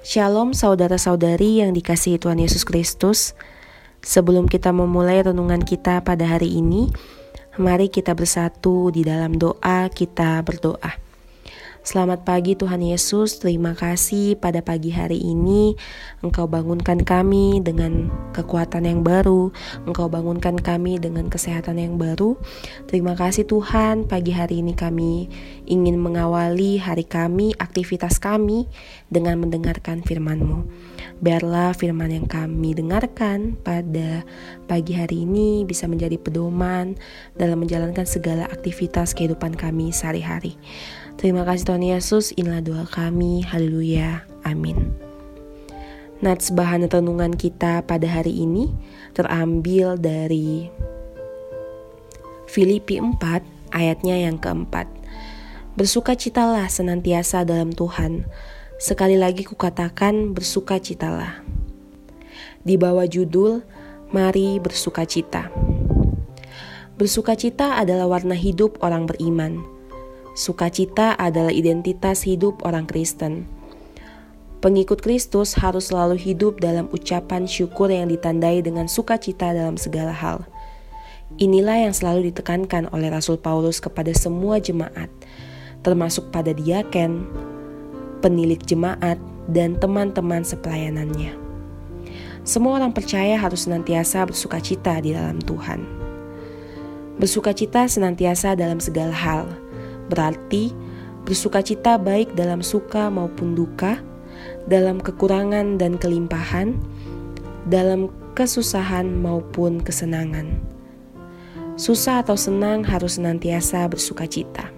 [0.00, 3.36] Shalom saudara-saudari yang dikasihi Tuhan Yesus Kristus.
[4.00, 6.88] Sebelum kita memulai renungan kita pada hari ini,
[7.60, 11.09] mari kita bersatu di dalam doa, kita berdoa.
[11.80, 15.72] Selamat pagi Tuhan Yesus, terima kasih pada pagi hari ini.
[16.20, 19.48] Engkau bangunkan kami dengan kekuatan yang baru.
[19.88, 22.36] Engkau bangunkan kami dengan kesehatan yang baru.
[22.84, 25.32] Terima kasih Tuhan, pagi hari ini kami
[25.64, 28.68] ingin mengawali hari kami, aktivitas kami
[29.08, 30.68] dengan mendengarkan firman-Mu.
[31.24, 34.28] Biarlah firman yang kami dengarkan pada
[34.68, 36.92] pagi hari ini bisa menjadi pedoman
[37.40, 40.60] dalam menjalankan segala aktivitas kehidupan kami sehari-hari
[41.20, 43.44] Terima kasih Tuhan Yesus, inilah doa kami.
[43.44, 44.24] Haleluya.
[44.40, 44.88] Amin.
[46.24, 48.72] Nats bahan renungan kita pada hari ini
[49.12, 50.72] terambil dari
[52.48, 53.20] Filipi 4
[53.68, 54.88] ayatnya yang keempat.
[55.76, 58.24] Bersukacitalah senantiasa dalam Tuhan.
[58.80, 61.44] Sekali lagi kukatakan bersukacitalah.
[62.64, 63.60] Di bawah judul
[64.08, 65.52] Mari bersukacita.
[66.96, 69.79] Bersukacita adalah warna hidup orang beriman
[70.30, 73.50] Sukacita adalah identitas hidup orang Kristen.
[74.62, 80.46] Pengikut Kristus harus selalu hidup dalam ucapan syukur yang ditandai dengan sukacita dalam segala hal.
[81.40, 85.10] Inilah yang selalu ditekankan oleh Rasul Paulus kepada semua jemaat,
[85.82, 87.26] termasuk pada diaken,
[88.22, 89.18] penilik jemaat,
[89.50, 91.34] dan teman-teman sepelayanannya.
[92.46, 95.82] Semua orang percaya harus senantiasa bersukacita di dalam Tuhan.
[97.20, 99.59] Bersukacita senantiasa dalam segala hal,
[100.10, 100.74] Berarti
[101.22, 104.02] bersukacita baik dalam suka maupun duka,
[104.66, 106.74] dalam kekurangan dan kelimpahan,
[107.70, 110.58] dalam kesusahan maupun kesenangan.
[111.78, 114.68] Susah atau senang harus senantiasa bersukacita.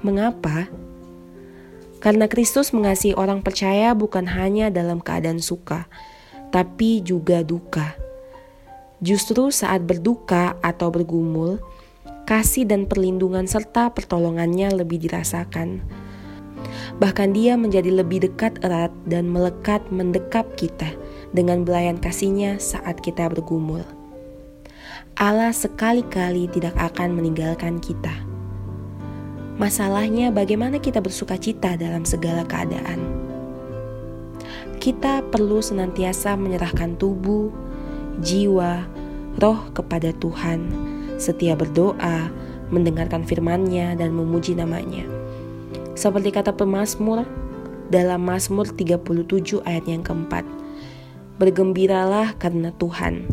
[0.00, 0.70] Mengapa?
[2.00, 5.88] Karena Kristus mengasihi orang percaya bukan hanya dalam keadaan suka,
[6.52, 7.96] tapi juga duka.
[9.00, 11.60] Justru saat berduka atau bergumul,
[12.24, 15.84] kasih dan perlindungan serta pertolongannya lebih dirasakan.
[16.96, 20.88] Bahkan dia menjadi lebih dekat erat dan melekat mendekap kita
[21.36, 23.84] dengan belayan kasihnya saat kita bergumul.
[25.14, 28.12] Allah sekali-kali tidak akan meninggalkan kita.
[29.54, 32.98] Masalahnya bagaimana kita bersuka cita dalam segala keadaan.
[34.82, 37.54] Kita perlu senantiasa menyerahkan tubuh,
[38.18, 38.82] jiwa,
[39.38, 42.30] roh kepada Tuhan setia berdoa,
[42.72, 45.06] mendengarkan firman-Nya dan memuji namanya.
[45.94, 47.22] Seperti kata pemazmur
[47.92, 50.42] dalam Mazmur 37 ayat yang keempat.
[51.38, 53.26] Bergembiralah karena Tuhan.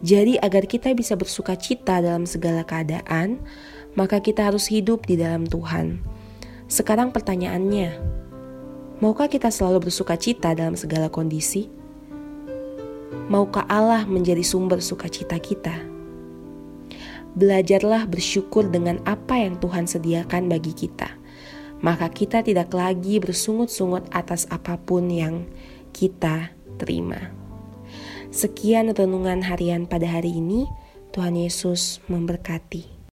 [0.00, 3.36] Jadi agar kita bisa bersuka cita dalam segala keadaan,
[3.92, 6.00] maka kita harus hidup di dalam Tuhan.
[6.70, 8.00] Sekarang pertanyaannya,
[9.04, 11.68] maukah kita selalu bersuka cita dalam segala kondisi?
[13.28, 15.99] Maukah Allah menjadi sumber sukacita kita?
[17.34, 21.10] Belajarlah bersyukur dengan apa yang Tuhan sediakan bagi kita.
[21.80, 25.48] Maka kita tidak lagi bersungut-sungut atas apa pun yang
[25.96, 27.32] kita terima.
[28.30, 30.68] Sekian renungan harian pada hari ini.
[31.10, 32.99] Tuhan Yesus memberkati.